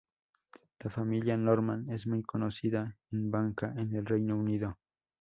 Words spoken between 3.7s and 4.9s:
en el Reino Unido.